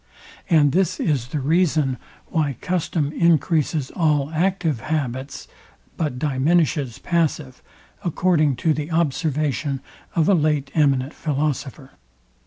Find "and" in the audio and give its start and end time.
0.49-0.71